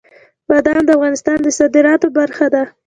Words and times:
بادام 0.49 0.83
د 0.85 0.89
افغانستان 0.97 1.37
د 1.43 1.47
صادراتو 1.57 2.07
برخه 2.17 2.45
ده. 2.53 2.63